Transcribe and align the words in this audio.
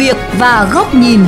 việc 0.00 0.16
và 0.38 0.70
góc 0.72 0.94
nhìn. 0.94 1.20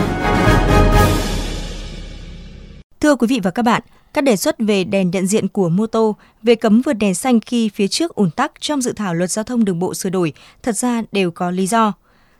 Thưa 3.00 3.17
quý 3.17 3.26
vị 3.26 3.41
và 3.42 3.50
các 3.50 3.63
bạn, 3.63 3.83
các 4.13 4.25
đề 4.25 4.36
xuất 4.36 4.56
về 4.58 4.84
đèn 4.84 5.10
nhận 5.10 5.26
diện 5.26 5.49
của 5.49 5.68
mô 5.68 5.86
tô, 5.86 6.17
về 6.42 6.54
cấm 6.54 6.83
vượt 6.83 6.93
đèn 6.93 7.15
xanh 7.15 7.40
khi 7.40 7.68
phía 7.68 7.88
trước 7.88 8.14
ùn 8.14 8.30
tắc 8.30 8.52
trong 8.61 8.82
dự 8.82 8.93
thảo 8.93 9.14
luật 9.14 9.30
giao 9.30 9.45
thông 9.45 9.64
đường 9.64 9.79
bộ 9.79 9.95
sửa 9.95 10.11
đổi 10.11 10.32
thật 10.62 10.77
ra 10.77 11.02
đều 11.12 11.30
có 11.30 11.50
lý 11.50 11.66
do. 11.66 11.93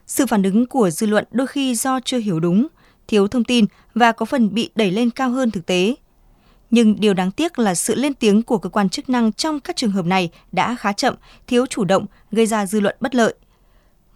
Sự 0.07 0.27
phản 0.27 0.43
ứng 0.43 0.67
của 0.67 0.91
dư 0.91 1.07
luận 1.07 1.25
đôi 1.31 1.47
khi 1.47 1.75
do 1.75 2.01
chưa 2.05 2.19
hiểu 2.19 2.41
đúng, 2.41 2.67
thiếu 3.09 3.29
thông 3.29 3.45
tin 3.45 3.65
và 3.95 4.13
có 4.13 4.27
phần 4.27 4.55
bị 4.55 4.71
đẩy 4.75 4.91
lên 4.91 5.11
cao 5.11 5.31
hơn 5.31 5.51
thực 5.51 5.67
tế. 5.67 5.95
Nhưng 6.71 7.01
điều 7.01 7.15
đáng 7.15 7.31
tiếc 7.31 7.59
là 7.59 7.75
sự 7.75 7.95
lên 7.95 8.15
tiếng 8.15 8.43
của 8.43 8.59
cơ 8.59 8.69
quan 8.69 8.89
chức 8.89 9.09
năng 9.09 9.33
trong 9.33 9.61
các 9.61 9.77
trường 9.77 9.91
hợp 9.91 10.07
này 10.07 10.31
đã 10.53 10.75
khá 10.75 10.93
chậm, 10.93 11.15
thiếu 11.47 11.67
chủ 11.67 11.85
động, 11.85 12.07
gây 12.31 12.47
ra 12.47 12.67
dư 12.67 12.81
luận 12.81 12.97
bất 13.01 13.15
lợi. 13.15 13.35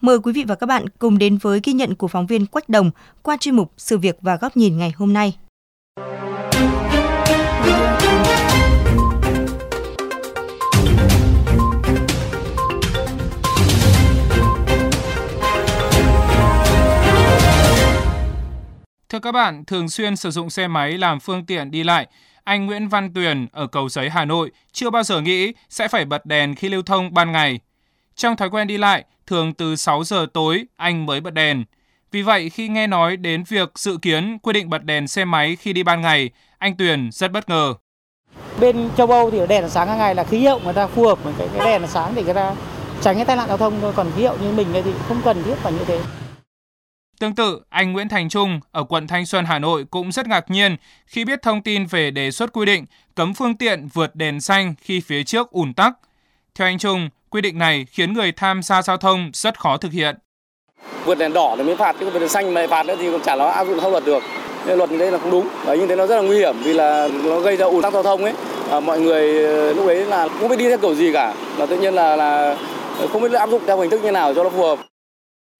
Mời 0.00 0.18
quý 0.18 0.32
vị 0.32 0.45
và 0.48 0.55
các 0.55 0.66
bạn 0.66 0.88
cùng 0.98 1.18
đến 1.18 1.36
với 1.36 1.60
ghi 1.64 1.73
nhận 1.73 1.95
của 1.95 2.09
phóng 2.09 2.27
viên 2.27 2.46
Quách 2.46 2.68
Đồng 2.68 2.91
qua 3.23 3.37
chuyên 3.37 3.56
mục 3.56 3.73
Sự 3.77 3.98
việc 3.98 4.18
và 4.20 4.37
góc 4.37 4.56
nhìn 4.56 4.78
ngày 4.78 4.92
hôm 4.96 5.12
nay. 5.12 5.37
Thưa 19.09 19.18
các 19.23 19.32
bạn, 19.32 19.65
thường 19.65 19.88
xuyên 19.88 20.16
sử 20.16 20.30
dụng 20.30 20.51
xe 20.51 20.68
máy 20.68 20.98
làm 20.98 21.20
phương 21.20 21.46
tiện 21.46 21.70
đi 21.70 21.84
lại, 21.84 22.06
anh 22.45 22.66
Nguyễn 22.66 22.88
Văn 22.88 23.15
Tuyền 23.15 23.46
ở 23.52 23.66
Cầu 23.66 23.88
Giấy, 23.88 24.10
Hà 24.10 24.24
Nội 24.24 24.51
chưa 24.73 24.90
bao 24.90 25.02
giờ 25.02 25.20
nghĩ 25.20 25.52
sẽ 25.68 25.88
phải 25.88 26.04
bật 26.04 26.26
đèn 26.26 26.54
khi 26.54 26.68
lưu 26.68 26.82
thông 26.82 27.15
ban 27.15 27.32
ngày. 27.32 27.60
Trong 28.16 28.36
thói 28.36 28.50
quen 28.50 28.66
đi 28.66 28.78
lại, 28.78 29.04
thường 29.26 29.54
từ 29.54 29.76
6 29.76 30.04
giờ 30.04 30.26
tối 30.34 30.64
anh 30.76 31.06
mới 31.06 31.20
bật 31.20 31.30
đèn. 31.30 31.64
Vì 32.12 32.23
vậy, 32.23 32.50
khi 32.50 32.68
nghe 32.68 32.86
nói 32.86 33.16
đến 33.16 33.45
việc 33.48 33.78
dự 33.78 33.98
kiến 34.02 34.38
quy 34.42 34.52
định 34.52 34.70
bật 34.70 34.84
đèn 34.84 35.08
xe 35.08 35.24
máy 35.24 35.56
khi 35.56 35.73
đi 35.73 35.82
ban 35.82 36.00
ngày, 36.00 36.30
anh 36.58 36.76
Tuyền 36.76 37.10
rất 37.12 37.32
bất 37.32 37.48
ngờ. 37.48 37.74
Bên 38.60 38.90
châu 38.96 39.06
Âu 39.06 39.30
thì 39.30 39.38
đèn 39.48 39.68
sáng 39.68 39.88
hàng 39.88 39.98
ngày 39.98 40.14
là 40.14 40.24
khí 40.24 40.45
hậu 40.45 40.60
người 40.60 40.73
ta 40.73 40.86
phù 40.86 41.06
hợp 41.06 41.24
với 41.24 41.34
cái, 41.38 41.48
cái 41.58 41.66
đèn 41.66 41.88
sáng 41.88 42.12
để 42.14 42.24
người 42.24 42.34
ta 42.34 42.54
tránh 43.00 43.16
cái 43.16 43.24
tai 43.24 43.36
nạn 43.36 43.48
giao 43.48 43.56
thông 43.56 43.80
thôi. 43.80 43.92
Còn 43.96 44.10
khí 44.16 44.24
hậu 44.24 44.36
như 44.38 44.52
mình 44.52 44.68
thì 44.73 44.92
không 45.08 45.20
cần 45.24 45.42
thiết 45.42 45.54
phải 45.54 45.73
như 45.73 45.84
thế. 45.86 46.01
Tương 47.20 47.34
tự, 47.34 47.60
anh 47.68 47.92
Nguyễn 47.92 48.08
Thành 48.08 48.28
Trung 48.28 48.60
ở 48.73 48.84
quận 48.84 49.06
Thanh 49.06 49.26
Xuân, 49.26 49.45
Hà 49.45 49.58
Nội 49.58 49.84
cũng 49.90 50.12
rất 50.12 50.26
ngạc 50.26 50.51
nhiên 50.51 50.76
khi 51.06 51.24
biết 51.24 51.42
thông 51.42 51.62
tin 51.62 51.86
về 51.86 52.10
đề 52.10 52.30
xuất 52.30 52.52
quy 52.52 52.66
định 52.66 52.84
cấm 53.14 53.34
phương 53.34 53.56
tiện 53.56 53.88
vượt 53.92 54.16
đèn 54.16 54.40
xanh 54.40 54.74
khi 54.80 55.01
phía 55.01 55.24
trước 55.24 55.51
ùn 55.51 55.74
tắc. 55.74 55.92
Theo 56.54 56.68
anh 56.68 56.78
Trung, 56.78 57.08
quy 57.37 57.42
định 57.42 57.59
này 57.59 57.87
khiến 57.90 58.12
người 58.12 58.32
tham 58.32 58.62
gia 58.62 58.82
giao 58.82 58.96
thông 58.96 59.30
rất 59.34 59.60
khó 59.60 59.76
thực 59.76 59.92
hiện. 59.92 60.16
Vượt 61.04 61.18
đèn 61.18 61.32
đỏ 61.32 61.54
thì 61.59 61.62
mới 61.62 61.76
phạt, 61.76 61.96
chứ 62.01 62.10
vượt 62.10 62.18
đèn 62.18 62.29
xanh 62.29 62.54
mà 62.54 62.66
phạt 62.70 62.87
nữa 62.87 62.95
thì 62.98 63.10
cũng 63.10 63.23
chả 63.23 63.37
nó 63.37 63.46
áp 63.46 63.65
dụng 63.65 63.80
pháp 63.80 63.88
luật 63.88 64.04
được. 64.04 64.22
Nên 64.66 64.78
luật 64.78 64.91
như 64.91 64.98
thế 64.98 65.10
là 65.10 65.19
không 65.19 65.31
đúng. 65.31 65.48
Và 65.64 65.75
như 65.75 65.87
thế 65.87 65.97
nó 65.97 66.06
rất 66.06 66.16
là 66.16 66.22
nguy 66.22 66.38
hiểm 66.38 66.56
vì 66.64 66.72
là 66.72 67.09
nó 67.25 67.41
gây 67.41 67.56
ra 67.56 67.66
ùn 67.66 67.82
tắc 67.82 67.92
giao 67.92 68.03
thông 68.03 68.25
ấy. 68.25 68.34
À, 68.70 68.81
mọi 68.81 69.00
người 69.00 69.47
ờ, 69.47 69.72
lúc 69.72 69.87
ấy 69.87 70.04
là 70.04 70.28
không 70.28 70.48
biết 70.48 70.56
đi 70.59 70.69
theo 70.69 70.78
kiểu 70.78 70.94
gì 70.94 71.12
cả. 71.12 71.34
Là 71.59 71.66
tự 71.66 71.81
nhiên 71.81 71.94
là 71.94 72.16
là 72.16 72.56
không 73.12 73.22
biết 73.22 73.32
áp 73.32 73.50
dụng 73.50 73.62
theo 73.66 73.81
hình 73.81 73.91
thức 73.91 74.00
như 74.04 74.10
nào 74.10 74.34
cho 74.34 74.44
nó 74.44 74.50
phù 74.50 74.62
hợp. 74.62 74.78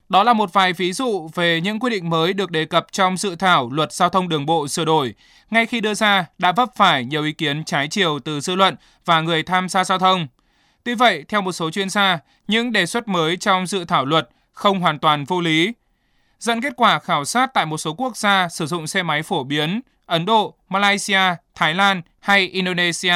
Đó 0.09 0.23
là 0.23 0.33
một 0.33 0.53
vài 0.53 0.73
ví 0.73 0.93
dụ 0.93 1.31
về 1.35 1.61
những 1.61 1.81
quy 1.81 1.91
định 1.91 2.11
mới 2.11 2.33
được 2.33 2.51
đề 2.51 2.65
cập 2.65 2.87
trong 2.93 3.17
dự 3.17 3.37
thảo 3.37 3.71
luật 3.73 3.93
giao 3.93 4.09
thông 4.09 4.29
đường 4.29 4.47
bộ 4.47 4.69
sửa 4.69 4.85
đổi. 4.85 5.15
Ngay 5.51 5.67
khi 5.67 5.81
đưa 5.81 5.95
ra, 5.95 6.27
đã 6.39 6.53
vấp 6.53 6.69
phải 6.77 7.05
nhiều 7.05 7.25
ý 7.25 7.33
kiến 7.33 7.65
trái 7.65 7.89
chiều 7.91 8.19
từ 8.25 8.41
dư 8.41 8.55
luận 8.55 8.77
và 9.05 9.21
người 9.21 9.43
tham 9.43 9.69
gia 9.69 9.85
giao 9.85 9.99
thông. 9.99 10.27
Tuy 10.87 10.95
vậy, 10.95 11.25
theo 11.29 11.41
một 11.41 11.53
số 11.53 11.71
chuyên 11.71 11.91
gia, 11.91 12.19
những 12.49 12.73
đề 12.73 12.87
xuất 12.87 13.09
mới 13.09 13.37
trong 13.37 13.67
dự 13.67 13.85
thảo 13.85 14.05
luật 14.05 14.29
không 14.53 14.81
hoàn 14.81 14.99
toàn 14.99 15.25
vô 15.25 15.41
lý. 15.41 15.73
Dẫn 16.39 16.61
kết 16.61 16.73
quả 16.77 16.99
khảo 16.99 17.25
sát 17.25 17.55
tại 17.55 17.67
một 17.67 17.79
số 17.79 17.95
quốc 17.95 18.17
gia 18.17 18.49
sử 18.49 18.67
dụng 18.67 18.87
xe 18.87 19.03
máy 19.03 19.23
phổ 19.23 19.45
biến, 19.45 19.81
Ấn 20.07 20.27
Độ, 20.27 20.55
Malaysia, 20.69 21.21
Thái 21.55 21.75
Lan 21.75 22.03
hay 22.21 22.47
Indonesia, 22.47 23.15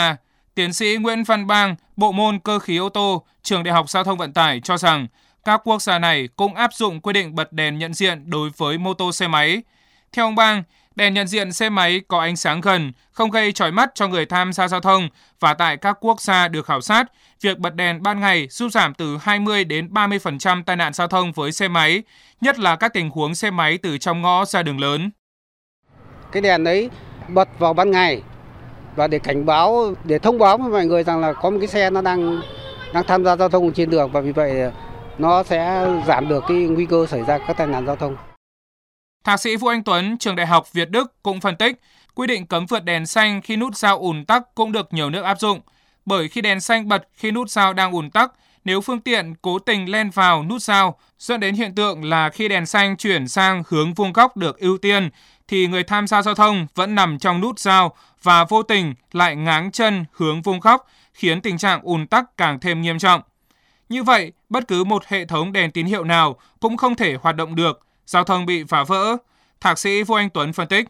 tiến 0.55 0.73
sĩ 0.73 0.97
Nguyễn 0.97 1.25
Văn 1.25 1.47
Bang, 1.47 1.77
bộ 1.97 2.13
môn 2.13 2.39
cơ 2.39 2.59
khí 2.59 2.77
ô 2.77 2.89
tô, 2.89 3.25
trường 3.43 3.63
Đại 3.63 3.75
học 3.75 3.91
Giao 3.91 4.05
thông 4.05 4.19
Vận 4.19 4.33
tải 4.33 4.61
cho 4.61 4.77
rằng 4.77 5.07
các 5.45 5.61
quốc 5.65 5.83
gia 5.83 5.99
này 5.99 6.29
cũng 6.37 6.55
áp 6.55 6.75
dụng 6.75 7.01
quy 7.01 7.13
định 7.13 7.35
bật 7.35 7.53
đèn 7.53 7.79
nhận 7.79 7.95
diện 7.95 8.31
đối 8.31 8.51
với 8.57 8.79
mô 8.79 8.95
tô 8.95 9.13
xe 9.13 9.29
máy. 9.29 9.63
Theo 10.13 10.25
ông 10.25 10.35
Bang, 10.35 10.63
đèn 11.01 11.15
nhận 11.15 11.27
diện 11.27 11.53
xe 11.53 11.69
máy 11.69 12.01
có 12.09 12.21
ánh 12.21 12.37
sáng 12.37 12.61
gần, 12.61 12.93
không 13.13 13.31
gây 13.31 13.53
chói 13.53 13.73
mắt 13.73 13.91
cho 13.95 14.09
người 14.09 14.27
tham 14.27 14.53
gia 14.53 14.69
giao 14.69 14.81
thông 14.81 15.09
và 15.41 15.55
tại 15.55 15.77
các 15.77 15.97
quốc 16.01 16.21
gia 16.21 16.49
được 16.49 16.67
khảo 16.67 16.81
sát, 16.81 17.05
việc 17.41 17.59
bật 17.59 17.75
đèn 17.75 18.03
ban 18.03 18.21
ngày 18.21 18.47
giúp 18.51 18.69
giảm 18.69 18.95
từ 18.95 19.19
20 19.21 19.65
đến 19.65 19.89
30% 19.93 20.63
tai 20.67 20.77
nạn 20.77 20.93
giao 20.93 21.09
thông 21.09 21.33
với 21.33 21.53
xe 21.53 21.69
máy, 21.69 22.03
nhất 22.41 22.59
là 22.59 22.77
các 22.77 22.93
tình 22.95 23.11
huống 23.11 23.35
xe 23.35 23.51
máy 23.51 23.79
từ 23.83 23.99
trong 23.99 24.23
ngõ 24.23 24.45
ra 24.45 24.63
đường 24.63 24.81
lớn. 24.81 25.11
Cái 26.33 26.43
đèn 26.43 26.65
đấy 26.65 26.91
bật 27.29 27.49
vào 27.59 27.75
ban 27.75 27.91
ngày 27.91 28.23
và 28.97 29.07
để 29.07 29.19
cảnh 29.19 29.47
báo, 29.47 29.95
để 30.05 30.19
thông 30.19 30.39
báo 30.39 30.59
với 30.59 30.71
mọi 30.71 30.87
người 30.87 31.03
rằng 31.05 31.21
là 31.21 31.33
có 31.33 31.51
một 31.51 31.59
cái 31.61 31.69
xe 31.69 31.91
nó 31.91 32.01
đang 32.03 32.41
đang 32.93 33.05
tham 33.07 33.25
gia 33.25 33.37
giao 33.37 33.49
thông 33.49 33.73
trên 33.73 33.91
đường 33.91 34.11
và 34.13 34.21
vì 34.21 34.33
vậy 34.33 34.53
nó 35.19 35.43
sẽ 35.43 35.87
giảm 36.07 36.29
được 36.29 36.45
cái 36.49 36.57
nguy 36.57 36.87
cơ 36.87 37.07
xảy 37.07 37.25
ra 37.25 37.39
các 37.39 37.57
tai 37.57 37.67
nạn 37.67 37.87
giao 37.87 37.97
thông. 37.97 38.17
Thạc 39.25 39.41
sĩ 39.41 39.57
Vũ 39.57 39.69
Anh 39.69 39.83
Tuấn, 39.83 40.19
trường 40.19 40.37
Đại 40.37 40.47
học 40.47 40.73
Việt 40.73 40.91
Đức 40.91 41.23
cũng 41.23 41.41
phân 41.41 41.57
tích, 41.57 41.81
quy 42.15 42.27
định 42.27 42.47
cấm 42.47 42.67
vượt 42.67 42.85
đèn 42.85 43.07
xanh 43.07 43.41
khi 43.41 43.57
nút 43.57 43.77
giao 43.77 43.99
ùn 43.99 44.25
tắc 44.25 44.55
cũng 44.55 44.73
được 44.73 44.93
nhiều 44.93 45.11
nước 45.11 45.23
áp 45.23 45.41
dụng, 45.41 45.61
bởi 46.07 46.29
khi 46.29 46.41
đèn 46.41 46.61
xanh 46.61 46.89
bật 46.89 47.09
khi 47.17 47.31
nút 47.31 47.51
giao 47.51 47.73
đang 47.73 47.93
ùn 47.93 48.11
tắc, 48.11 48.33
nếu 48.65 48.81
phương 48.81 49.01
tiện 49.01 49.35
cố 49.43 49.59
tình 49.59 49.91
len 49.91 50.11
vào 50.11 50.45
nút 50.45 50.63
giao 50.63 50.99
dẫn 51.19 51.41
đến 51.41 51.55
hiện 51.55 51.75
tượng 51.75 52.05
là 52.05 52.31
khi 52.31 52.49
đèn 52.49 52.67
xanh 52.67 52.97
chuyển 52.97 53.29
sang 53.29 53.63
hướng 53.69 53.95
vuông 53.95 54.13
góc 54.13 54.37
được 54.37 54.59
ưu 54.59 54.79
tiên 54.79 55.11
thì 55.49 55.67
người 55.67 55.85
tham 55.85 56.07
gia 56.07 56.23
giao 56.23 56.35
thông 56.35 56.67
vẫn 56.75 56.95
nằm 56.95 57.19
trong 57.19 57.41
nút 57.41 57.59
giao 57.59 57.95
và 58.23 58.45
vô 58.45 58.63
tình 58.63 58.95
lại 59.13 59.37
ngáng 59.37 59.71
chân 59.71 60.05
hướng 60.13 60.43
vuông 60.43 60.61
góc 60.61 60.87
khiến 61.15 61.41
tình 61.41 61.59
trạng 61.59 61.83
ùn 61.83 62.07
tắc 62.07 62.37
càng 62.37 62.61
thêm 62.61 62.83
nghiêm 62.83 62.99
trọng. 62.99 63.23
Như 63.89 64.03
vậy, 64.03 64.33
bất 64.49 64.69
cứ 64.69 64.85
một 64.85 65.07
hệ 65.07 65.25
thống 65.25 65.53
đèn 65.53 65.71
tín 65.71 65.87
hiệu 65.87 66.05
nào 66.05 66.37
cũng 66.61 66.77
không 66.77 66.95
thể 66.95 67.15
hoạt 67.15 67.37
động 67.37 67.55
được, 67.55 67.81
giao 68.13 68.25
thông 68.25 68.47
bị 68.47 68.65
phá 68.69 68.85
vỡ. 68.89 69.17
Thạc 69.61 69.79
sĩ 69.79 70.03
Vũ 70.03 70.15
Anh 70.15 70.29
Tuấn 70.35 70.53
phân 70.53 70.67
tích. 70.71 70.89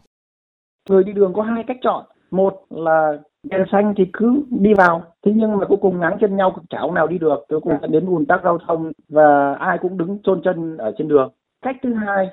Người 0.89 1.05
đi 1.05 1.13
đường 1.13 1.33
có 1.35 1.43
hai 1.43 1.65
cách 1.67 1.77
chọn. 1.83 2.05
Một 2.31 2.65
là 2.71 3.13
đèn 3.43 3.65
xanh 3.73 3.95
thì 3.97 4.05
cứ 4.13 4.43
đi 4.51 4.75
vào, 4.75 5.03
thế 5.27 5.33
nhưng 5.35 5.59
mà 5.59 5.67
cuối 5.67 5.79
cùng 5.81 6.01
ngáng 6.01 6.19
chân 6.21 6.37
nhau 6.37 6.57
chảo 6.71 6.93
nào 6.93 7.07
đi 7.07 7.19
được, 7.19 7.39
cuối 7.49 7.61
cùng 7.61 7.79
dẫn 7.83 7.93
đến 7.93 8.07
ùn 8.07 8.27
tắc 8.27 8.41
giao 8.45 8.59
thông 8.67 8.93
và 9.09 9.55
ai 9.55 9.79
cũng 9.83 9.99
đứng 9.99 10.19
chôn 10.23 10.43
chân 10.45 10.77
ở 10.77 10.93
trên 10.99 11.09
đường. 11.09 11.33
Cách 11.63 11.77
thứ 11.83 11.95
hai 11.95 12.27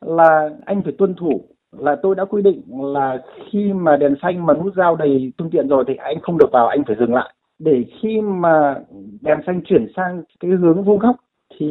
là 0.00 0.50
anh 0.66 0.82
phải 0.82 0.92
tuân 0.98 1.14
thủ 1.14 1.40
là 1.78 1.96
tôi 2.02 2.14
đã 2.14 2.24
quy 2.24 2.42
định 2.42 2.62
là 2.94 3.22
khi 3.50 3.72
mà 3.72 3.96
đèn 3.96 4.14
xanh 4.22 4.46
mà 4.46 4.54
nút 4.54 4.74
giao 4.76 4.96
đầy 4.96 5.32
phương 5.38 5.50
tiện 5.50 5.68
rồi 5.68 5.84
thì 5.88 5.94
anh 5.96 6.20
không 6.22 6.38
được 6.38 6.50
vào, 6.52 6.66
anh 6.68 6.84
phải 6.86 6.96
dừng 7.00 7.14
lại 7.14 7.34
để 7.58 7.84
khi 8.02 8.20
mà 8.20 8.76
đèn 9.20 9.38
xanh 9.46 9.60
chuyển 9.64 9.86
sang 9.96 10.22
cái 10.40 10.50
hướng 10.50 10.84
vuông 10.84 10.98
góc 10.98 11.16
thì 11.58 11.66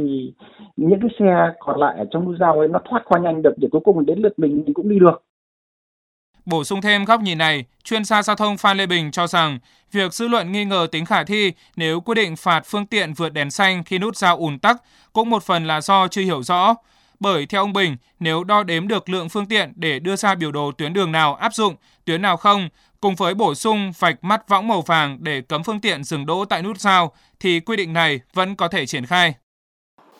những 0.75 0.99
cái 1.01 1.09
xe 1.19 1.53
còn 1.59 1.79
lại 1.79 1.95
ở 1.97 2.05
trong 2.11 2.25
nút 2.25 2.35
giao 2.39 2.59
ấy 2.59 2.67
nó 2.67 2.79
thoát 2.89 3.01
qua 3.05 3.19
nhanh 3.19 3.41
được 3.41 3.53
để 3.57 3.67
cuối 3.71 3.81
cùng 3.85 4.05
đến 4.05 4.19
lượt 4.19 4.39
mình 4.39 4.63
mình 4.65 4.73
cũng 4.73 4.89
đi 4.89 4.99
được. 4.99 5.23
Bổ 6.45 6.63
sung 6.63 6.81
thêm 6.81 7.05
góc 7.05 7.21
nhìn 7.21 7.37
này, 7.37 7.65
chuyên 7.83 8.03
gia 8.03 8.21
giao 8.23 8.35
thông 8.35 8.57
Phan 8.57 8.77
Lê 8.77 8.85
Bình 8.85 9.11
cho 9.11 9.27
rằng 9.27 9.59
việc 9.91 10.13
dư 10.13 10.27
luận 10.27 10.51
nghi 10.51 10.65
ngờ 10.65 10.87
tính 10.91 11.05
khả 11.05 11.23
thi 11.23 11.53
nếu 11.75 11.99
quy 11.99 12.15
định 12.15 12.35
phạt 12.35 12.61
phương 12.65 12.85
tiện 12.85 13.13
vượt 13.13 13.29
đèn 13.29 13.51
xanh 13.51 13.83
khi 13.83 13.99
nút 13.99 14.17
giao 14.17 14.37
ùn 14.37 14.59
tắc 14.59 14.77
cũng 15.13 15.29
một 15.29 15.43
phần 15.43 15.67
là 15.67 15.81
do 15.81 16.07
chưa 16.07 16.21
hiểu 16.21 16.43
rõ. 16.43 16.75
Bởi 17.19 17.45
theo 17.45 17.61
ông 17.61 17.73
Bình, 17.73 17.97
nếu 18.19 18.43
đo 18.43 18.63
đếm 18.63 18.87
được 18.87 19.09
lượng 19.09 19.29
phương 19.29 19.45
tiện 19.45 19.73
để 19.75 19.99
đưa 19.99 20.15
ra 20.15 20.35
biểu 20.35 20.51
đồ 20.51 20.71
tuyến 20.71 20.93
đường 20.93 21.11
nào 21.11 21.35
áp 21.35 21.53
dụng, 21.53 21.75
tuyến 22.05 22.21
nào 22.21 22.37
không, 22.37 22.69
cùng 23.01 23.15
với 23.15 23.33
bổ 23.33 23.55
sung 23.55 23.91
vạch 23.99 24.23
mắt 24.23 24.49
võng 24.49 24.67
màu 24.67 24.81
vàng 24.81 25.17
để 25.21 25.41
cấm 25.41 25.63
phương 25.63 25.81
tiện 25.81 26.03
dừng 26.03 26.25
đỗ 26.25 26.45
tại 26.45 26.61
nút 26.61 26.79
giao, 26.79 27.11
thì 27.39 27.59
quy 27.59 27.77
định 27.77 27.93
này 27.93 28.19
vẫn 28.33 28.55
có 28.55 28.67
thể 28.67 28.85
triển 28.85 29.05
khai. 29.05 29.33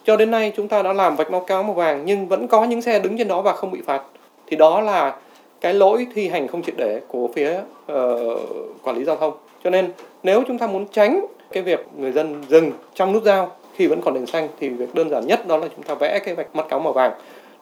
Cho 0.08 0.18
đến 0.18 0.32
nay 0.32 0.52
chúng 0.56 0.68
ta 0.68 0.82
đã 0.82 0.94
làm 0.94 1.16
vạch 1.16 1.32
màu 1.32 1.42
cáo 1.42 1.64
màu 1.64 1.74
vàng 1.74 2.06
nhưng 2.06 2.28
vẫn 2.28 2.48
có 2.48 2.64
những 2.64 2.82
xe 2.82 3.00
đứng 3.00 3.18
trên 3.18 3.28
đó 3.28 3.42
và 3.42 3.54
không 3.54 3.72
bị 3.72 3.82
phạt. 3.82 4.02
Thì 4.48 4.58
đó 4.58 4.82
là 4.82 5.16
cái 5.62 5.74
lỗi 5.74 6.08
thi 6.16 6.28
hành 6.28 6.48
không 6.48 6.64
triệt 6.64 6.76
để 6.78 7.02
của 7.08 7.30
phía 7.36 7.60
uh, 7.92 8.40
quản 8.84 8.98
lý 8.98 9.04
giao 9.06 9.16
thông. 9.16 9.34
Cho 9.64 9.70
nên 9.70 9.92
nếu 10.24 10.44
chúng 10.48 10.58
ta 10.58 10.68
muốn 10.68 10.86
tránh 10.92 11.26
cái 11.52 11.64
việc 11.64 11.88
người 11.98 12.12
dân 12.12 12.44
dừng 12.50 12.72
trong 12.94 13.14
nút 13.14 13.24
giao 13.24 13.56
khi 13.76 13.88
vẫn 13.88 14.02
còn 14.02 14.14
đèn 14.14 14.26
xanh 14.26 14.48
thì 14.60 14.70
việc 14.70 14.96
đơn 14.96 15.10
giản 15.10 15.28
nhất 15.28 15.48
đó 15.48 15.58
là 15.58 15.68
chúng 15.76 15.84
ta 15.84 15.96
vẽ 15.96 16.20
cái 16.20 16.36
vạch 16.36 16.56
mắt 16.56 16.66
cáo 16.70 16.80
màu 16.80 16.94
vàng 16.94 17.12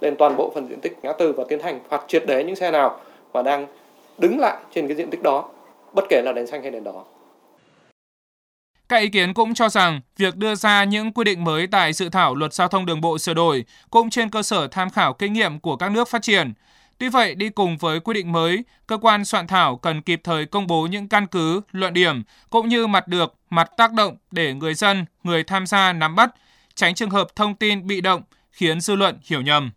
lên 0.02 0.16
toàn 0.16 0.38
bộ 0.38 0.52
phần 0.56 0.68
diện 0.70 0.80
tích 0.80 0.98
ngã 1.02 1.12
tư 1.12 1.34
và 1.38 1.44
tiến 1.48 1.60
hành 1.60 1.80
phạt 1.90 2.04
triệt 2.08 2.24
để 2.28 2.44
những 2.44 2.56
xe 2.56 2.72
nào 2.72 3.00
mà 3.34 3.42
đang 3.42 3.66
đứng 4.18 4.40
lại 4.40 4.58
trên 4.76 4.88
cái 4.88 4.96
diện 4.96 5.10
tích 5.10 5.24
đó, 5.24 5.50
bất 5.94 6.06
kể 6.10 6.22
là 6.22 6.32
đèn 6.32 6.48
xanh 6.48 6.62
hay 6.62 6.72
đèn 6.72 6.84
đỏ. 6.84 7.04
Các 8.90 8.98
ý 8.98 9.10
kiến 9.10 9.34
cũng 9.34 9.54
cho 9.54 9.70
rằng 9.70 10.02
việc 10.18 10.36
đưa 10.36 10.56
ra 10.56 10.84
những 10.84 11.12
quy 11.12 11.24
định 11.24 11.44
mới 11.44 11.68
tại 11.68 11.94
dự 11.94 12.10
thảo 12.10 12.36
luật 12.36 12.54
giao 12.54 12.68
thông 12.68 12.86
đường 12.86 13.02
bộ 13.02 13.18
sửa 13.18 13.34
đổi 13.34 13.66
cũng 13.90 14.10
trên 14.10 14.30
cơ 14.30 14.44
sở 14.44 14.68
tham 14.68 14.90
khảo 14.90 15.14
kinh 15.14 15.34
nghiệm 15.34 15.60
của 15.60 15.76
các 15.76 15.92
nước 15.92 16.10
phát 16.10 16.22
triển. 16.22 16.54
Tuy 16.98 17.10
vậy, 17.10 17.36
đi 17.36 17.50
cùng 17.50 17.78
với 17.78 18.00
quy 18.00 18.14
định 18.14 18.32
mới, 18.32 18.64
cơ 18.88 18.98
quan 18.98 19.26
soạn 19.26 19.48
thảo 19.48 19.76
cần 19.78 20.02
kịp 20.02 20.22
thời 20.24 20.46
công 20.46 20.68
bố 20.68 20.88
những 20.88 21.08
căn 21.08 21.28
cứ, 21.28 21.62
luận 21.72 21.94
điểm 21.94 22.24
cũng 22.50 22.70
như 22.70 22.88
mặt 22.88 23.08
được, 23.08 23.36
mặt 23.50 23.70
tác 23.78 23.94
động 23.94 24.18
để 24.32 24.54
người 24.54 24.74
dân, 24.74 25.06
người 25.24 25.44
tham 25.44 25.68
gia 25.68 25.94
nắm 25.94 26.16
bắt, 26.16 26.36
tránh 26.76 26.96
trường 26.96 27.10
hợp 27.10 27.28
thông 27.36 27.56
tin 27.56 27.88
bị 27.88 28.02
động 28.02 28.22
khiến 28.52 28.82
dư 28.82 28.96
luận 28.96 29.20
hiểu 29.24 29.42
nhầm. 29.42 29.72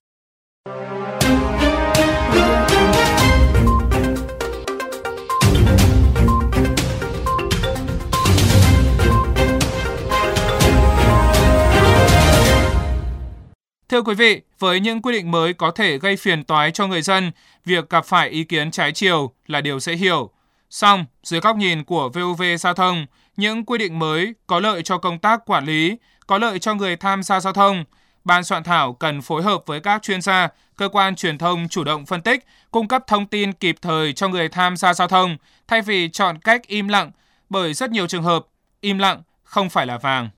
Thưa 13.98 14.02
quý 14.02 14.14
vị, 14.14 14.40
với 14.58 14.80
những 14.80 15.02
quy 15.02 15.12
định 15.12 15.30
mới 15.30 15.52
có 15.52 15.70
thể 15.70 15.98
gây 15.98 16.16
phiền 16.16 16.44
toái 16.44 16.70
cho 16.70 16.86
người 16.86 17.02
dân, 17.02 17.30
việc 17.64 17.90
gặp 17.90 18.04
phải 18.04 18.28
ý 18.28 18.44
kiến 18.44 18.70
trái 18.70 18.92
chiều 18.92 19.32
là 19.46 19.60
điều 19.60 19.80
dễ 19.80 19.96
hiểu. 19.96 20.30
Song, 20.70 21.04
dưới 21.22 21.40
góc 21.40 21.56
nhìn 21.56 21.84
của 21.84 22.08
VOV 22.08 22.42
Giao 22.58 22.74
thông, 22.74 23.06
những 23.36 23.64
quy 23.64 23.78
định 23.78 23.98
mới 23.98 24.34
có 24.46 24.60
lợi 24.60 24.82
cho 24.82 24.98
công 24.98 25.18
tác 25.18 25.46
quản 25.46 25.64
lý, 25.64 25.96
có 26.26 26.38
lợi 26.38 26.58
cho 26.58 26.74
người 26.74 26.96
tham 26.96 27.22
gia 27.22 27.40
giao 27.40 27.52
thông. 27.52 27.84
Ban 28.24 28.44
soạn 28.44 28.64
thảo 28.64 28.92
cần 28.92 29.22
phối 29.22 29.42
hợp 29.42 29.62
với 29.66 29.80
các 29.80 30.02
chuyên 30.02 30.22
gia, 30.22 30.48
cơ 30.76 30.88
quan 30.88 31.16
truyền 31.16 31.38
thông 31.38 31.68
chủ 31.68 31.84
động 31.84 32.06
phân 32.06 32.22
tích, 32.22 32.44
cung 32.70 32.88
cấp 32.88 33.04
thông 33.06 33.26
tin 33.26 33.52
kịp 33.52 33.76
thời 33.82 34.12
cho 34.12 34.28
người 34.28 34.48
tham 34.48 34.76
gia 34.76 34.94
giao 34.94 35.08
thông, 35.08 35.36
thay 35.68 35.82
vì 35.82 36.08
chọn 36.08 36.38
cách 36.38 36.66
im 36.66 36.88
lặng, 36.88 37.10
bởi 37.50 37.74
rất 37.74 37.90
nhiều 37.90 38.06
trường 38.06 38.22
hợp, 38.22 38.46
im 38.80 38.98
lặng 38.98 39.22
không 39.44 39.70
phải 39.70 39.86
là 39.86 39.98
vàng. 39.98 40.30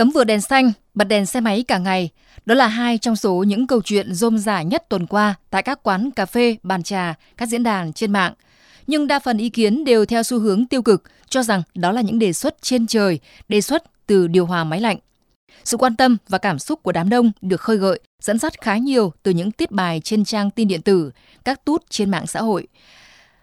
Cấm 0.00 0.10
vượt 0.10 0.24
đèn 0.24 0.40
xanh, 0.40 0.72
bật 0.94 1.04
đèn 1.04 1.26
xe 1.26 1.40
máy 1.40 1.64
cả 1.68 1.78
ngày, 1.78 2.10
đó 2.46 2.54
là 2.54 2.66
hai 2.66 2.98
trong 2.98 3.16
số 3.16 3.44
những 3.46 3.66
câu 3.66 3.82
chuyện 3.82 4.14
rôm 4.14 4.38
rả 4.38 4.62
nhất 4.62 4.88
tuần 4.88 5.06
qua 5.06 5.34
tại 5.50 5.62
các 5.62 5.82
quán 5.82 6.10
cà 6.10 6.26
phê, 6.26 6.56
bàn 6.62 6.82
trà, 6.82 7.14
các 7.36 7.48
diễn 7.48 7.62
đàn 7.62 7.92
trên 7.92 8.12
mạng. 8.12 8.32
Nhưng 8.86 9.06
đa 9.06 9.18
phần 9.18 9.38
ý 9.38 9.50
kiến 9.50 9.84
đều 9.84 10.04
theo 10.04 10.22
xu 10.22 10.38
hướng 10.38 10.66
tiêu 10.66 10.82
cực, 10.82 11.02
cho 11.28 11.42
rằng 11.42 11.62
đó 11.74 11.92
là 11.92 12.00
những 12.00 12.18
đề 12.18 12.32
xuất 12.32 12.62
trên 12.62 12.86
trời, 12.86 13.18
đề 13.48 13.60
xuất 13.60 14.06
từ 14.06 14.28
điều 14.28 14.46
hòa 14.46 14.64
máy 14.64 14.80
lạnh. 14.80 14.96
Sự 15.64 15.76
quan 15.76 15.96
tâm 15.96 16.16
và 16.28 16.38
cảm 16.38 16.58
xúc 16.58 16.82
của 16.82 16.92
đám 16.92 17.08
đông 17.08 17.32
được 17.42 17.60
khơi 17.60 17.76
gợi, 17.76 18.00
dẫn 18.22 18.38
dắt 18.38 18.60
khá 18.60 18.76
nhiều 18.76 19.12
từ 19.22 19.30
những 19.30 19.50
tiết 19.50 19.70
bài 19.70 20.00
trên 20.04 20.24
trang 20.24 20.50
tin 20.50 20.68
điện 20.68 20.82
tử, 20.82 21.10
các 21.44 21.64
tút 21.64 21.90
trên 21.90 22.10
mạng 22.10 22.26
xã 22.26 22.40
hội. 22.40 22.66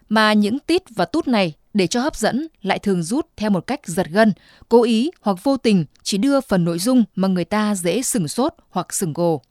Mà 0.08 0.32
những 0.32 0.58
tít 0.58 0.82
và 0.90 1.04
tút 1.04 1.28
này 1.28 1.54
để 1.74 1.86
cho 1.86 2.00
hấp 2.00 2.16
dẫn 2.16 2.48
lại 2.62 2.78
thường 2.78 3.02
rút 3.02 3.26
theo 3.36 3.50
một 3.50 3.66
cách 3.66 3.80
giật 3.84 4.06
gân, 4.10 4.32
cố 4.68 4.82
ý 4.82 5.10
hoặc 5.20 5.38
vô 5.42 5.56
tình 5.56 5.84
chỉ 6.02 6.18
đưa 6.18 6.40
phần 6.40 6.64
nội 6.64 6.78
dung 6.78 7.04
mà 7.14 7.28
người 7.28 7.44
ta 7.44 7.74
dễ 7.74 8.02
sửng 8.02 8.28
sốt 8.28 8.54
hoặc 8.70 8.94
sửng 8.94 9.12
gồ. 9.12 9.42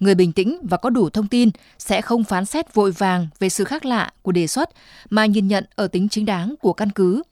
Người 0.00 0.14
bình 0.14 0.32
tĩnh 0.32 0.58
và 0.62 0.76
có 0.76 0.90
đủ 0.90 1.10
thông 1.10 1.26
tin 1.26 1.50
sẽ 1.78 2.00
không 2.00 2.24
phán 2.24 2.44
xét 2.44 2.74
vội 2.74 2.92
vàng 2.92 3.28
về 3.38 3.48
sự 3.48 3.64
khác 3.64 3.84
lạ 3.84 4.12
của 4.22 4.32
đề 4.32 4.46
xuất 4.46 4.70
mà 5.10 5.26
nhìn 5.26 5.48
nhận 5.48 5.64
ở 5.74 5.88
tính 5.88 6.08
chính 6.08 6.24
đáng 6.24 6.54
của 6.60 6.72
căn 6.72 6.90
cứ. 6.90 7.22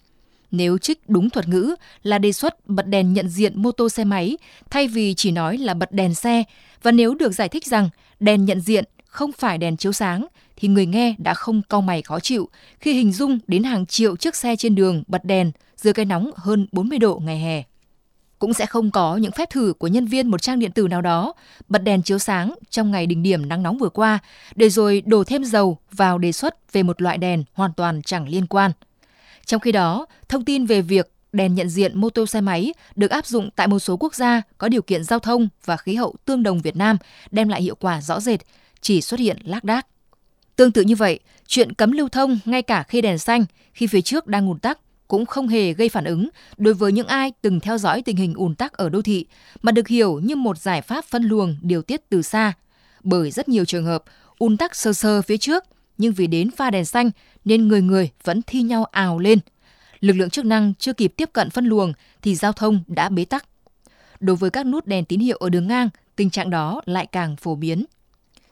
Nếu 0.51 0.79
trích 0.79 1.09
đúng 1.09 1.31
thuật 1.31 1.49
ngữ 1.49 1.75
là 2.03 2.19
đề 2.19 2.33
xuất 2.33 2.69
bật 2.69 2.87
đèn 2.87 3.13
nhận 3.13 3.29
diện 3.29 3.63
mô 3.63 3.73
tô 3.73 3.89
xe 3.89 4.05
máy 4.05 4.37
thay 4.71 4.89
vì 4.89 5.15
chỉ 5.15 5.31
nói 5.31 5.59
là 5.59 5.75
bật 5.75 5.93
đèn 5.93 6.15
xe 6.15 6.45
và 6.83 6.93
nếu 6.93 7.15
được 7.15 7.33
giải 7.33 7.49
thích 7.49 7.67
rằng 7.67 7.89
đèn 8.21 8.45
nhận 8.45 8.61
diện 8.61 8.85
không 9.17 9.33
phải 9.33 9.59
đèn 9.59 9.77
chiếu 9.77 9.93
sáng 9.93 10.27
thì 10.57 10.69
người 10.69 10.87
nghe 10.87 11.15
đã 11.19 11.35
không 11.35 11.63
cau 11.63 11.81
mày 11.81 12.03
khó 12.03 12.21
chịu 12.21 12.49
khi 12.81 12.93
hình 12.93 13.13
dung 13.13 13.39
đến 13.47 13.63
hàng 13.63 13.87
triệu 13.87 14.17
chiếc 14.17 14.37
xe 14.37 14.57
trên 14.57 14.75
đường 14.75 15.03
bật 15.07 15.25
đèn 15.25 15.53
dưới 15.77 15.93
cái 15.93 16.05
nóng 16.05 16.31
hơn 16.37 16.67
40 16.73 16.99
độ 16.99 17.21
ngày 17.25 17.39
hè. 17.39 17.63
Cũng 18.39 18.55
sẽ 18.55 18.67
không 18.67 18.91
có 18.91 19.17
những 19.17 19.33
phép 19.33 19.51
thử 19.51 19.73
của 19.79 19.87
nhân 19.87 20.07
viên 20.07 20.29
một 20.29 20.43
trang 20.43 20.59
điện 20.59 20.73
tử 20.73 20.89
nào 20.89 21.03
đó 21.03 21.33
bật 21.69 21.79
đèn 21.79 22.03
chiếu 22.03 22.19
sáng 22.19 22.55
trong 22.71 22.91
ngày 22.91 23.07
đỉnh 23.07 23.23
điểm 23.23 23.49
nắng 23.49 23.63
nóng 23.63 23.79
vừa 23.79 23.89
qua 23.89 24.19
để 24.55 24.71
rồi 24.71 25.03
đổ 25.07 25.25
thêm 25.25 25.45
dầu 25.45 25.79
vào 25.93 26.19
đề 26.19 26.33
xuất 26.33 26.73
về 26.73 26.83
một 26.83 27.03
loại 27.03 27.19
đèn 27.19 27.45
hoàn 27.53 27.73
toàn 27.73 28.03
chẳng 28.03 28.29
liên 28.29 28.47
quan. 28.47 28.71
Trong 29.47 29.61
khi 29.61 29.73
đó, 29.73 30.07
thông 30.29 30.45
tin 30.45 30.67
về 30.67 30.83
việc 30.83 31.13
đèn 31.33 31.55
nhận 31.55 31.69
diện 31.69 32.01
mô 32.01 32.11
tô 32.11 32.27
xe 32.27 32.41
máy 32.41 32.75
được 32.97 33.11
áp 33.11 33.27
dụng 33.27 33.51
tại 33.57 33.67
một 33.67 33.79
số 33.79 33.97
quốc 33.97 34.15
gia 34.15 34.43
có 34.59 34.69
điều 34.69 34.83
kiện 34.83 35.05
giao 35.05 35.19
thông 35.19 35.49
và 35.65 35.77
khí 35.77 35.95
hậu 35.95 36.15
tương 36.25 36.43
đồng 36.43 36.61
Việt 36.61 36.77
Nam 36.77 36.97
đem 37.31 37.49
lại 37.49 37.63
hiệu 37.63 37.75
quả 37.75 38.01
rõ 38.01 38.21
rệt, 38.21 38.41
chỉ 38.81 39.01
xuất 39.01 39.21
hiện 39.21 39.39
lác 39.45 39.65
đác. 39.65 39.87
Tương 40.57 40.73
tự 40.73 40.83
như 40.83 40.97
vậy, 40.97 41.21
chuyện 41.47 41.73
cấm 41.73 41.93
lưu 41.93 42.09
thông 42.09 42.39
ngay 42.45 42.63
cả 42.63 42.83
khi 42.83 43.01
đèn 43.01 43.19
xanh, 43.19 43.45
khi 43.73 43.87
phía 43.87 44.01
trước 44.01 44.27
đang 44.27 44.49
ùn 44.49 44.59
tắc 44.59 44.79
cũng 45.09 45.27
không 45.27 45.49
hề 45.49 45.73
gây 45.73 45.89
phản 45.89 46.05
ứng 46.05 46.29
đối 46.57 46.75
với 46.75 46.93
những 46.93 47.07
ai 47.07 47.33
từng 47.43 47.61
theo 47.61 47.79
dõi 47.79 48.03
tình 48.03 48.17
hình 48.17 48.35
ùn 48.35 48.55
tắc 48.55 48.73
ở 48.73 48.89
đô 48.89 49.03
thị, 49.03 49.27
mà 49.63 49.73
được 49.73 49.89
hiểu 49.89 50.21
như 50.21 50.37
một 50.37 50.59
giải 50.59 50.83
pháp 50.83 51.05
phân 51.05 51.23
luồng 51.23 51.57
điều 51.63 51.83
tiết 51.83 52.01
từ 52.09 52.23
xa. 52.23 52.53
Bởi 53.03 53.31
rất 53.31 53.49
nhiều 53.49 53.65
trường 53.65 53.85
hợp 53.85 54.05
ùn 54.39 54.57
tắc 54.57 54.77
sơ 54.77 54.93
sơ 54.93 55.23
phía 55.23 55.37
trước, 55.37 55.65
nhưng 55.99 56.13
vì 56.13 56.27
đến 56.27 56.51
pha 56.51 56.71
đèn 56.71 56.85
xanh 56.85 57.11
nên 57.45 57.69
người 57.69 57.83
người 57.83 58.11
vẫn 58.25 58.43
thi 58.43 58.63
nhau 58.63 58.85
ào 58.85 59.19
lên. 59.19 59.39
Lực 60.01 60.13
lượng 60.13 60.31
chức 60.31 60.45
năng 60.45 60.75
chưa 60.79 60.93
kịp 60.93 61.13
tiếp 61.17 61.31
cận 61.33 61.51
phân 61.51 61.67
luồng 61.67 61.93
thì 62.23 62.35
giao 62.35 62.53
thông 62.53 62.81
đã 62.87 63.09
bế 63.09 63.25
tắc. 63.25 63.47
Đối 64.21 64.37
với 64.37 64.51
các 64.51 64.67
nút 64.67 64.87
đèn 64.87 65.05
tín 65.05 65.21
hiệu 65.21 65.37
ở 65.37 65.49
đường 65.49 65.69
ngang, 65.69 65.89
tình 66.17 66.31
trạng 66.31 66.51
đó 66.51 66.83
lại 66.87 67.07
càng 67.07 67.37
phổ 67.37 67.55
biến 67.55 67.85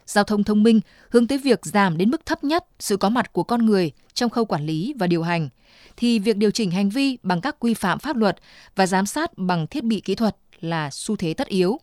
giao 0.07 0.25
thông 0.25 0.45
thông 0.45 0.63
minh 0.63 0.81
hướng 1.11 1.27
tới 1.27 1.39
việc 1.39 1.67
giảm 1.67 1.99
đến 1.99 2.11
mức 2.11 2.27
thấp 2.27 2.45
nhất 2.45 2.65
sự 2.79 2.97
có 2.97 3.09
mặt 3.09 3.33
của 3.33 3.43
con 3.43 3.67
người 3.67 3.93
trong 4.15 4.31
khâu 4.31 4.45
quản 4.45 4.67
lý 4.67 4.95
và 4.99 5.07
điều 5.07 5.23
hành, 5.23 5.49
thì 5.97 6.19
việc 6.19 6.37
điều 6.37 6.51
chỉnh 6.51 6.71
hành 6.71 6.89
vi 6.89 7.19
bằng 7.23 7.41
các 7.41 7.57
quy 7.59 7.75
phạm 7.75 7.99
pháp 7.99 8.17
luật 8.17 8.37
và 8.77 8.87
giám 8.87 9.07
sát 9.07 9.39
bằng 9.39 9.67
thiết 9.67 9.85
bị 9.85 10.01
kỹ 10.01 10.15
thuật 10.15 10.37
là 10.61 10.91
xu 10.91 11.17
thế 11.17 11.35
tất 11.35 11.49
yếu. 11.49 11.81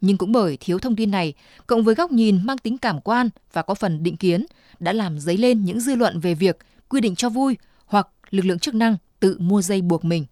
Nhưng 0.00 0.16
cũng 0.16 0.32
bởi 0.32 0.56
thiếu 0.60 0.78
thông 0.78 0.96
tin 0.96 1.10
này, 1.10 1.34
cộng 1.66 1.82
với 1.82 1.94
góc 1.94 2.12
nhìn 2.12 2.46
mang 2.46 2.58
tính 2.58 2.78
cảm 2.78 3.00
quan 3.00 3.28
và 3.52 3.62
có 3.62 3.74
phần 3.74 4.02
định 4.02 4.16
kiến, 4.16 4.46
đã 4.78 4.92
làm 4.92 5.20
dấy 5.20 5.36
lên 5.36 5.64
những 5.64 5.80
dư 5.80 5.94
luận 5.94 6.20
về 6.20 6.34
việc 6.34 6.58
quy 6.88 7.00
định 7.00 7.14
cho 7.14 7.28
vui 7.28 7.56
hoặc 7.86 8.08
lực 8.30 8.44
lượng 8.44 8.58
chức 8.58 8.74
năng 8.74 8.96
tự 9.20 9.36
mua 9.38 9.62
dây 9.62 9.82
buộc 9.82 10.04
mình. 10.04 10.26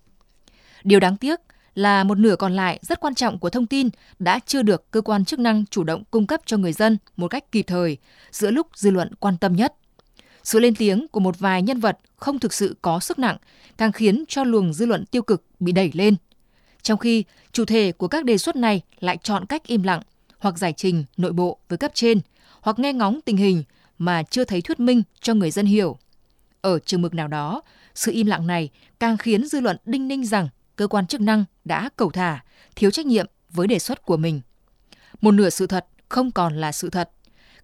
Điều 0.85 1.00
đáng 1.00 1.17
tiếc 1.17 1.40
là 1.75 2.05
một 2.05 2.19
nửa 2.19 2.37
còn 2.37 2.53
lại 2.53 2.79
rất 2.82 3.00
quan 3.00 3.15
trọng 3.15 3.38
của 3.38 3.50
thông 3.50 3.67
tin 3.67 3.88
đã 4.19 4.41
chưa 4.47 4.62
được 4.62 4.91
cơ 4.91 5.00
quan 5.00 5.25
chức 5.25 5.38
năng 5.38 5.67
chủ 5.67 5.85
động 5.85 6.03
cung 6.11 6.26
cấp 6.26 6.41
cho 6.47 6.56
người 6.56 6.73
dân 6.73 6.99
một 7.17 7.29
cách 7.29 7.53
kịp 7.53 7.62
thời 7.62 7.97
giữa 8.31 8.50
lúc 8.50 8.67
dư 8.75 8.91
luận 8.91 9.15
quan 9.15 9.37
tâm 9.37 9.56
nhất. 9.56 9.75
Sự 10.44 10.61
lên 10.61 10.75
tiếng 10.75 11.09
của 11.09 11.20
một 11.20 11.38
vài 11.38 11.62
nhân 11.62 11.81
vật 11.81 11.99
không 12.17 12.38
thực 12.38 12.53
sự 12.53 12.76
có 12.82 13.00
sức 13.00 13.19
nặng 13.19 13.37
càng 13.76 13.93
khiến 13.93 14.25
cho 14.29 14.44
luồng 14.44 14.73
dư 14.73 14.87
luận 14.87 15.06
tiêu 15.06 15.23
cực 15.23 15.44
bị 15.61 15.73
đẩy 15.73 15.91
lên. 15.94 16.17
Trong 16.82 16.99
khi 16.99 17.25
chủ 17.53 17.65
thể 17.65 17.93
của 17.93 18.09
các 18.09 18.25
đề 18.25 18.38
xuất 18.38 18.56
này 18.56 18.81
lại 19.00 19.17
chọn 19.23 19.47
cách 19.47 19.67
im 19.67 19.82
lặng 19.82 20.03
hoặc 20.38 20.59
giải 20.59 20.73
trình 20.73 21.05
nội 21.17 21.32
bộ 21.32 21.59
với 21.69 21.79
cấp 21.79 21.91
trên 21.94 22.21
hoặc 22.61 22.79
nghe 22.79 22.93
ngóng 22.93 23.21
tình 23.21 23.37
hình 23.37 23.62
mà 23.99 24.23
chưa 24.23 24.44
thấy 24.44 24.62
thuyết 24.62 24.81
minh 24.81 25.03
cho 25.21 25.35
người 25.35 25.50
dân 25.50 25.67
hiểu. 25.67 25.99
Ở 26.61 26.79
trường 26.79 27.03
mực 27.03 27.14
nào 27.14 27.29
đó, 27.29 27.62
sự 27.94 28.12
im 28.12 28.26
lặng 28.26 28.47
này 28.47 28.71
càng 29.00 29.17
khiến 29.17 29.47
dư 29.47 29.61
luận 29.61 29.76
đinh 29.85 30.09
ninh 30.09 30.25
rằng 30.25 30.49
cơ 30.79 30.87
quan 30.87 31.07
chức 31.07 31.21
năng 31.21 31.45
đã 31.65 31.89
cầu 31.97 32.11
thả, 32.11 32.45
thiếu 32.76 32.91
trách 32.91 33.07
nhiệm 33.07 33.26
với 33.50 33.67
đề 33.67 33.79
xuất 33.79 34.02
của 34.02 34.17
mình. 34.17 34.41
Một 35.21 35.31
nửa 35.31 35.50
sự 35.50 35.67
thật 35.67 35.87
không 36.09 36.31
còn 36.31 36.57
là 36.57 36.73
sự 36.73 36.91
thật. 36.91 37.11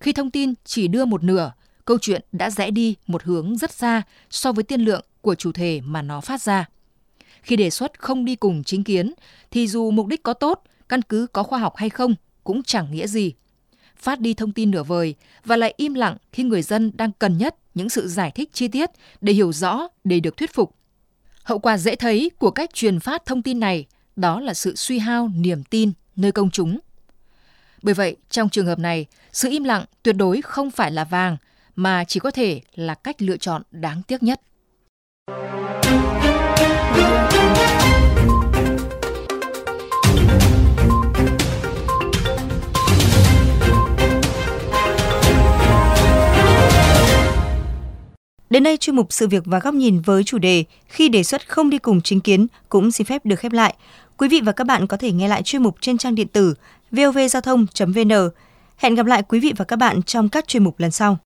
Khi 0.00 0.12
thông 0.12 0.30
tin 0.30 0.54
chỉ 0.64 0.88
đưa 0.88 1.04
một 1.04 1.22
nửa, 1.22 1.52
câu 1.84 1.98
chuyện 2.00 2.22
đã 2.32 2.50
rẽ 2.50 2.70
đi 2.70 2.96
một 3.06 3.22
hướng 3.22 3.56
rất 3.56 3.72
xa 3.72 4.02
so 4.30 4.52
với 4.52 4.64
tiên 4.64 4.80
lượng 4.80 5.04
của 5.20 5.34
chủ 5.34 5.52
thể 5.52 5.80
mà 5.84 6.02
nó 6.02 6.20
phát 6.20 6.42
ra. 6.42 6.68
Khi 7.42 7.56
đề 7.56 7.70
xuất 7.70 7.98
không 7.98 8.24
đi 8.24 8.36
cùng 8.36 8.64
chính 8.64 8.84
kiến, 8.84 9.14
thì 9.50 9.68
dù 9.68 9.90
mục 9.90 10.06
đích 10.06 10.22
có 10.22 10.34
tốt, 10.34 10.62
căn 10.88 11.02
cứ 11.02 11.26
có 11.32 11.42
khoa 11.42 11.58
học 11.58 11.76
hay 11.76 11.90
không 11.90 12.14
cũng 12.44 12.62
chẳng 12.62 12.90
nghĩa 12.90 13.06
gì. 13.06 13.32
Phát 13.96 14.20
đi 14.20 14.34
thông 14.34 14.52
tin 14.52 14.70
nửa 14.70 14.82
vời 14.82 15.14
và 15.44 15.56
lại 15.56 15.74
im 15.76 15.94
lặng 15.94 16.16
khi 16.32 16.42
người 16.42 16.62
dân 16.62 16.92
đang 16.94 17.12
cần 17.18 17.38
nhất 17.38 17.56
những 17.74 17.88
sự 17.88 18.08
giải 18.08 18.30
thích 18.30 18.50
chi 18.52 18.68
tiết 18.68 18.90
để 19.20 19.32
hiểu 19.32 19.52
rõ, 19.52 19.88
để 20.04 20.20
được 20.20 20.36
thuyết 20.36 20.54
phục 20.54 20.74
Hậu 21.44 21.58
quả 21.58 21.78
dễ 21.78 21.96
thấy 21.96 22.30
của 22.38 22.50
cách 22.50 22.74
truyền 22.74 23.00
phát 23.00 23.26
thông 23.26 23.42
tin 23.42 23.60
này 23.60 23.86
đó 24.16 24.40
là 24.40 24.54
sự 24.54 24.76
suy 24.76 24.98
hao 24.98 25.30
niềm 25.36 25.64
tin 25.64 25.92
nơi 26.16 26.32
công 26.32 26.50
chúng. 26.50 26.78
Bởi 27.82 27.94
vậy, 27.94 28.16
trong 28.30 28.48
trường 28.48 28.66
hợp 28.66 28.78
này, 28.78 29.06
sự 29.32 29.50
im 29.50 29.64
lặng 29.64 29.84
tuyệt 30.02 30.16
đối 30.16 30.42
không 30.42 30.70
phải 30.70 30.90
là 30.90 31.04
vàng 31.04 31.36
mà 31.76 32.04
chỉ 32.04 32.20
có 32.20 32.30
thể 32.30 32.60
là 32.74 32.94
cách 32.94 33.22
lựa 33.22 33.36
chọn 33.36 33.62
đáng 33.70 34.02
tiếc 34.02 34.22
nhất. 34.22 34.40
Đây 48.64 48.76
chuyên 48.76 48.96
mục 48.96 49.12
sự 49.12 49.28
việc 49.28 49.42
và 49.46 49.58
góc 49.58 49.74
nhìn 49.74 50.00
với 50.00 50.24
chủ 50.24 50.38
đề 50.38 50.64
khi 50.88 51.08
đề 51.08 51.22
xuất 51.22 51.48
không 51.48 51.70
đi 51.70 51.78
cùng 51.78 52.00
chính 52.00 52.20
kiến 52.20 52.46
cũng 52.68 52.90
xin 52.90 53.06
phép 53.06 53.26
được 53.26 53.36
khép 53.38 53.52
lại. 53.52 53.74
Quý 54.16 54.28
vị 54.28 54.40
và 54.44 54.52
các 54.52 54.66
bạn 54.66 54.86
có 54.86 54.96
thể 54.96 55.12
nghe 55.12 55.28
lại 55.28 55.42
chuyên 55.42 55.62
mục 55.62 55.76
trên 55.80 55.98
trang 55.98 56.14
điện 56.14 56.28
tử 56.28 56.54
vovgiao 56.90 57.40
thông.vn. 57.42 58.12
Hẹn 58.76 58.94
gặp 58.94 59.06
lại 59.06 59.22
quý 59.28 59.40
vị 59.40 59.52
và 59.56 59.64
các 59.64 59.76
bạn 59.76 60.02
trong 60.02 60.28
các 60.28 60.48
chuyên 60.48 60.64
mục 60.64 60.80
lần 60.80 60.90
sau. 60.90 61.18